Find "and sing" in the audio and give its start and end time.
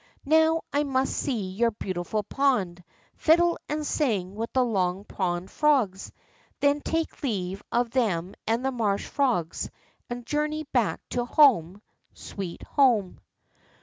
3.69-4.33